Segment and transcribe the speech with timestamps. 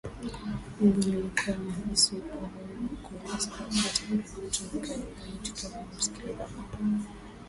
[0.81, 2.47] mimi Nilikuwa nahisi naweza
[3.03, 6.47] kuimba Sababu hata tulikuwa tunakaa nyumbani tulikuwa tunamsikiliza
[6.79, 7.03] mama